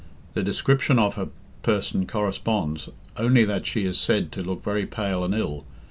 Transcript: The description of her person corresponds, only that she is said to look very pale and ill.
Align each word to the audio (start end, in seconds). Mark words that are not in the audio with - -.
The 0.33 0.41
description 0.41 0.97
of 0.97 1.13
her 1.13 1.29
person 1.61 2.07
corresponds, 2.07 2.89
only 3.17 3.45
that 3.45 3.67
she 3.67 3.85
is 3.85 3.99
said 3.99 4.31
to 4.31 4.41
look 4.41 4.63
very 4.63 4.87
pale 4.87 5.23
and 5.23 5.35
ill. 5.35 5.63